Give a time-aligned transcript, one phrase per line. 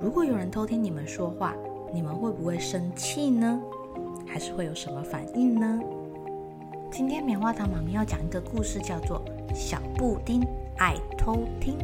[0.00, 1.56] 如果有人偷听你们说话，
[1.92, 3.60] 你们会不会生气呢？
[4.24, 5.80] 还是会有什么反应呢？
[6.88, 9.20] 今天棉花糖妈咪要讲一个故事，叫做
[9.54, 11.76] 《小布丁爱偷听》。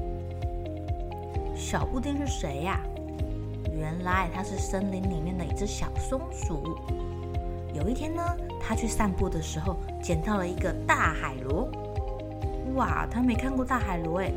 [1.57, 2.81] 小布丁是谁呀？
[3.77, 6.63] 原来他是森林里面的一只小松鼠。
[7.75, 8.23] 有一天呢，
[8.61, 11.69] 他去散步的时候，捡到了一个大海螺。
[12.77, 14.33] 哇，他没看过大海螺，哎，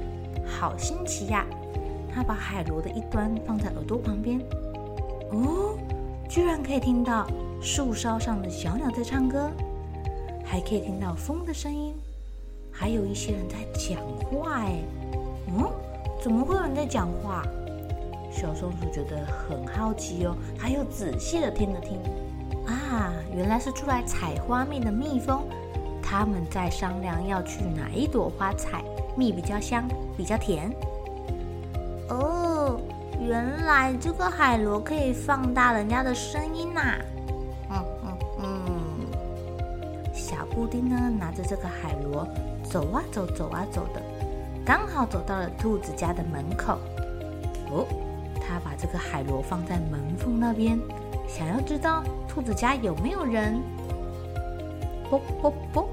[0.48, 1.46] 好新奇呀！
[2.18, 4.42] 他把海螺的一端放在耳朵旁边，
[5.30, 5.78] 哦，
[6.28, 7.28] 居然可以听到
[7.62, 9.52] 树梢上的小鸟在唱歌，
[10.44, 11.94] 还可以听到风的声音，
[12.72, 14.64] 还有一些人在讲话。
[14.64, 14.80] 哎，
[15.50, 15.72] 嗯，
[16.20, 17.44] 怎么会有人在讲话？
[18.32, 22.00] 小松鼠觉得很好奇哦，他又仔细的听了听，
[22.66, 25.44] 啊，原来是出来采花蜜的蜜蜂，
[26.02, 28.84] 他们在商量要去哪一朵花采
[29.16, 29.88] 蜜比较香，
[30.18, 30.76] 比较甜。
[33.28, 36.96] 原来这个海螺可以放大人家的声音呐！
[37.70, 39.08] 嗯嗯嗯，
[40.14, 42.26] 小布丁呢，拿着这个海螺
[42.64, 44.02] 走啊走，走啊走的，
[44.66, 46.80] 刚好走到了兔子家的门口。
[47.70, 47.86] 哦，
[48.36, 50.80] 他把这个海螺放在门缝那边，
[51.28, 53.62] 想要知道兔子家有没有人。
[55.10, 55.90] 啵啵啵！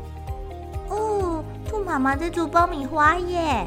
[0.88, 3.66] 哦，兔妈妈在煮爆米花耶！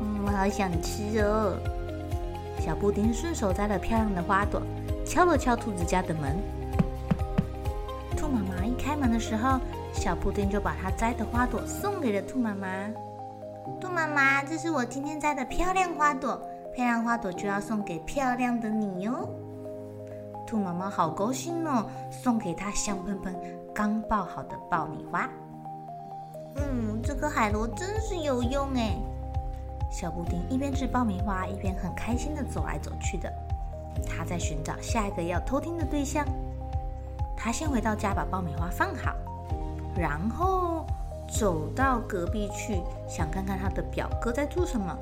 [0.00, 1.56] 嗯，我好想吃哦。
[2.60, 4.60] 小布丁顺手摘了漂亮的花朵，
[5.06, 6.36] 敲了敲兔子家的门。
[8.16, 9.58] 兔妈妈一开门的时候，
[9.92, 12.68] 小布丁就把它摘的花朵送给了兔妈妈。
[13.80, 16.36] 兔妈妈，这是我今天摘的漂亮花朵，
[16.74, 19.28] 漂亮花朵就要送给漂亮的你哟。
[20.46, 23.34] 兔妈妈好高兴哦，送给她香喷喷、
[23.74, 25.28] 刚爆好的爆米花。
[26.56, 28.96] 嗯，这个海螺真是有用哎。
[29.90, 33.32] 小布丁一边吃爆米花，一边很开心地走来走去的。
[34.06, 36.24] 他在寻找下一个要偷听的对象。
[37.36, 39.14] 他先回到家把爆米花放好，
[39.96, 40.84] 然后
[41.28, 44.96] 走到隔壁去，想看看他的表哥在做什么。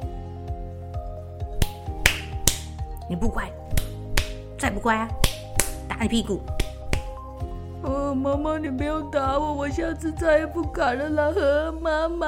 [3.08, 3.50] 你不乖，
[4.58, 5.08] 再不乖啊，
[5.88, 6.41] 打你屁股！
[7.82, 12.26] 哦，妈妈，你不要打我，我下次再也不敢了啦，妈妈。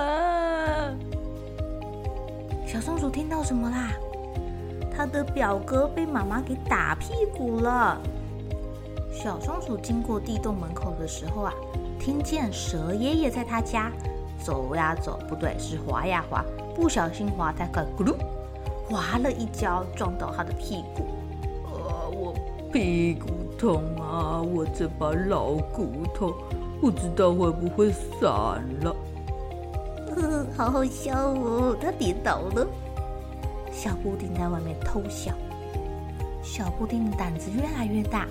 [2.79, 3.91] 小松鼠听到什么啦？
[4.97, 8.01] 他的表哥被妈妈给打屁股了。
[9.11, 11.53] 小松鼠经过地洞门口的时候啊，
[11.99, 13.91] 听见蛇爷爷在他家
[14.41, 18.15] 走呀走，不对，是滑呀滑，不小心滑太快，咕噜，
[18.89, 21.03] 滑了一跤，撞到他的屁股。
[21.67, 22.33] 啊，我
[22.73, 23.27] 屁股
[23.59, 24.41] 痛啊！
[24.41, 26.33] 我这把老骨头
[26.81, 28.31] 不知道会不会散
[28.83, 28.95] 了。
[30.59, 31.77] 好好笑哦！
[31.81, 32.67] 他跌倒了。
[33.71, 35.33] 小布丁在外面偷笑。
[36.43, 38.27] 小布丁的胆子越来越大，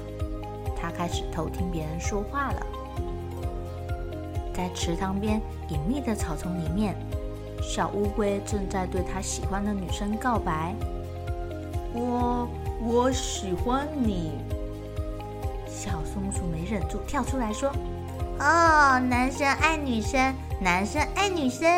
[0.75, 2.67] 他开始偷听别人说话了。
[4.53, 6.97] 在池塘边隐秘的草丛里面，
[7.61, 10.75] 小乌龟正在对他喜欢的女生告白。
[11.93, 12.45] 我
[12.81, 14.33] 我喜欢你。
[15.65, 17.71] 小松鼠没忍住跳出来说
[18.39, 21.69] ：“哦，男生爱女生。”男生爱女生，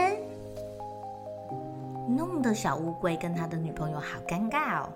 [2.16, 4.90] 弄得小乌龟跟他的女朋友好尴尬哦。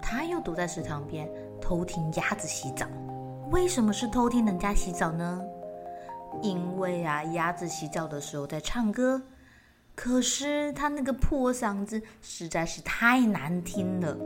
[0.00, 1.28] 他又躲在池塘边
[1.60, 2.86] 偷听鸭子洗澡。
[3.50, 5.40] 为什么是偷听人家洗澡呢？
[6.42, 9.22] 因为啊，鸭子洗澡的时候在唱歌，
[9.94, 14.16] 可是他那个破嗓子实在是太难听了。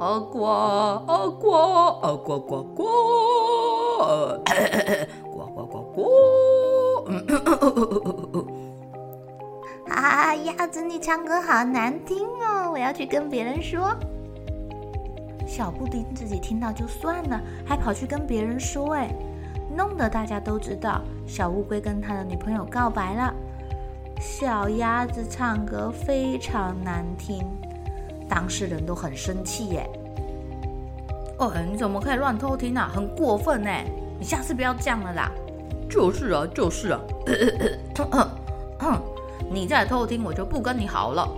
[0.00, 2.84] 啊呱啊呱啊呱呱呱，
[5.32, 6.08] 呱呱呱呱。
[10.18, 12.72] 啊，鸭子，你唱歌好难听哦！
[12.72, 13.96] 我要去跟别人说。
[15.46, 19.14] 小布丁自己听到就算了，还跑去跟别人说，哎，
[19.76, 23.32] 弄得大家都知道小乌龟跟他的女朋友告白了。
[24.20, 27.46] 小鸭子唱歌非常难听，
[28.28, 29.88] 当事人都很生气耶。
[31.38, 32.90] 哦，你怎么可以乱偷听啊？
[32.92, 33.70] 很过分呢！
[34.18, 35.30] 你下次不要这样了啦。
[35.88, 37.00] 就是啊，就是啊。
[39.50, 41.28] 你再偷听，我就不跟你好了。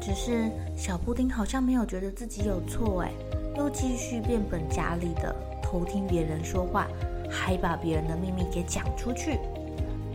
[0.00, 3.10] 只是小布丁好像没有觉得自己有错哎，
[3.56, 6.86] 又继续变本加厉的偷听别人说话，
[7.30, 9.38] 还把别人的秘密给讲出去。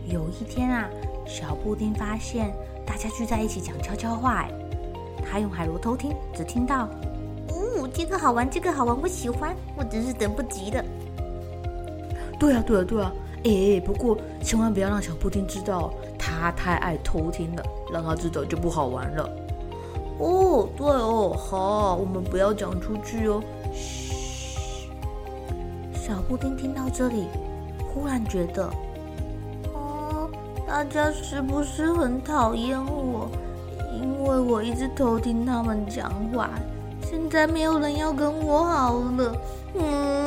[0.06, 0.88] 有一天啊，
[1.26, 2.52] 小布丁发现
[2.86, 4.50] 大家聚在一起讲悄悄话哎，
[5.28, 6.88] 他用海螺偷听，只听到。
[7.92, 10.84] 这个好玩，这个好玩，我喜欢，我真是等不及了。
[12.38, 13.12] 对啊，对啊，对啊，
[13.44, 15.92] 哎，不过千万不要让小布丁知道，
[16.40, 19.28] 他太爱偷听了，让他知道就不好玩了。
[20.18, 23.42] 哦，对哦，好，我们不要讲出去哦。
[23.74, 24.88] 嘘。
[25.94, 27.26] 小布丁听到这里，
[27.92, 28.68] 忽然觉得，
[29.74, 30.28] 哦，
[30.66, 33.28] 大家是不是很讨厌我？
[33.92, 36.50] 因为我一直偷听他们讲话。
[37.02, 39.36] 现在没有人要跟我好了，
[39.74, 40.19] 嗯，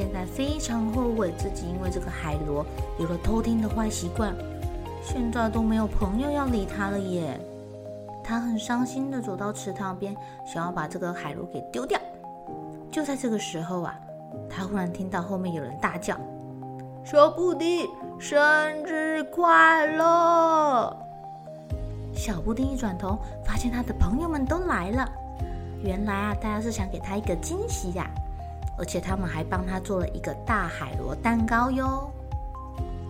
[0.00, 2.64] 现在非常后悔自己因为这个海螺
[2.98, 4.34] 有了偷听的坏习惯，
[5.04, 7.38] 现在都没有朋友要理他了耶。
[8.24, 10.16] 他很伤心的走到池塘边，
[10.46, 12.00] 想要把这个海螺给丢掉。
[12.90, 13.94] 就在这个时候啊，
[14.48, 16.16] 他忽然听到后面有人大叫
[17.04, 17.86] ：“小布丁，
[18.18, 18.40] 生
[18.86, 20.96] 日快乐！”
[22.16, 25.06] 小布丁一转头，发现他的朋友们都来了。
[25.84, 28.10] 原来啊，大家是想给他一个惊喜呀，
[28.80, 32.10] 而且他们还帮他做了一个大海螺蛋糕哟。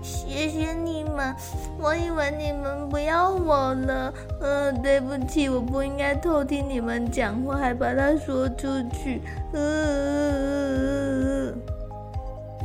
[0.02, 1.34] 谢谢你们，
[1.78, 4.12] 我以为你们不要我了。
[4.40, 9.22] 呃，对不起，我不应该偷听你们讲话，还把它说出去。
[9.52, 11.52] 呃，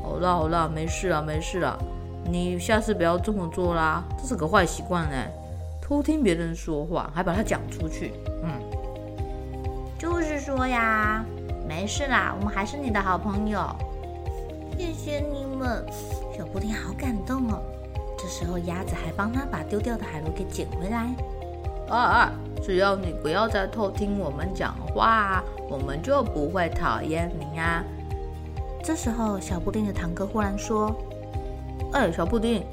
[0.01, 1.77] 好啦好啦，没事啦没事啦，
[2.23, 5.29] 你下次不要这么做啦，这是个坏习惯哎。
[5.81, 8.49] 偷听别人说话，还把它讲出去，嗯，
[9.99, 11.23] 就是说呀，
[11.67, 13.59] 没事啦，我们还是你的好朋友。
[14.77, 15.85] 谢谢你们，
[16.37, 17.61] 小布丁好感动哦。
[18.17, 21.13] 这时候鸭子还帮他把丢掉的海螺给捡回来。
[21.89, 22.31] 啊啊，
[22.63, 27.83] 只要你不要再偷听我们讲话，我们就不会讨厌你呀。
[28.83, 30.95] 这时候小布丁的堂哥忽然说
[31.93, 32.63] ：“哎，小布丁，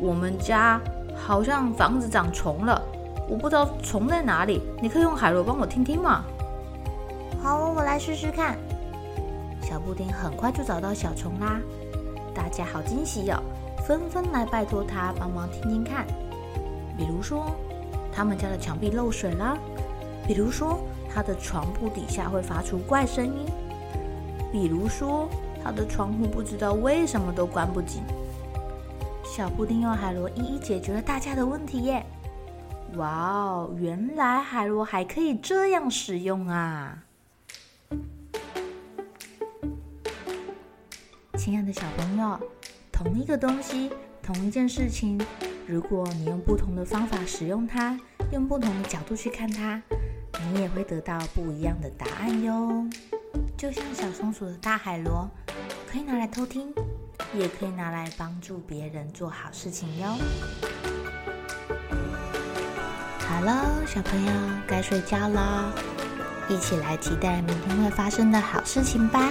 [0.00, 0.80] 我们家。”
[1.22, 2.80] 好像房子长虫了，
[3.28, 4.62] 我不知道虫在哪里。
[4.80, 6.24] 你可以用海螺帮我听听吗？
[7.42, 8.58] 好，我来试试看。
[9.62, 11.58] 小布丁很快就找到小虫啦，
[12.34, 13.40] 大家好惊喜哦，
[13.86, 16.06] 纷纷来拜托他帮忙听听看。
[16.98, 17.46] 比如说，
[18.12, 19.56] 他们家的墙壁漏水啦；
[20.26, 20.80] 比如说，
[21.14, 23.46] 他的床铺底下会发出怪声音；
[24.52, 25.26] 比如说，
[25.64, 28.02] 他的窗户不知道为什么都关不紧。
[29.24, 32.04] 小布丁用海螺一一解决了大家的问题耶！
[32.96, 36.98] 哇哦，原来海螺还可以这样使用啊！
[41.42, 42.38] 亲爱的小朋友，
[42.92, 43.90] 同一个东西，
[44.22, 45.18] 同一件事情，
[45.66, 47.98] 如果你用不同的方法使用它，
[48.30, 49.82] 用不同的角度去看它，
[50.52, 52.86] 你也会得到不一样的答案哟。
[53.56, 55.26] 就像小松鼠的大海螺，
[55.90, 56.74] 可以拿来偷听。
[57.32, 60.18] 也可以拿来帮助别人做好事情哟。
[63.18, 64.32] 好了，小朋友
[64.66, 65.72] 该睡觉了，
[66.50, 69.30] 一起来期待明天会发生的好事情吧。